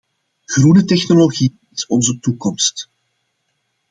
Groene 0.47 0.85
technologie 0.85 1.55
is 1.73 1.87
onze 1.87 2.19
toekomst. 2.19 2.89